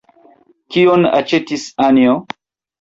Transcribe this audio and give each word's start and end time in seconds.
Kion 0.77 1.05
aĉetis 1.19 1.69
Anjo? 1.91 2.19